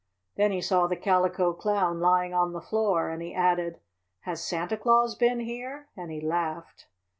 [0.35, 3.77] Then he saw the Calico Clown lying on the floor and he added:
[4.21, 6.87] "Has Santa Claus been here?" and he laughed.